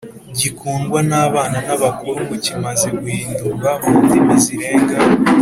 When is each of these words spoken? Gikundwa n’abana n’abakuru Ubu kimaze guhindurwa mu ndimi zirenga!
Gikundwa 0.39 0.99
n’abana 1.09 1.57
n’abakuru 1.67 2.17
Ubu 2.23 2.35
kimaze 2.45 2.87
guhindurwa 2.99 3.69
mu 3.85 3.93
ndimi 4.03 4.33
zirenga! 4.43 4.97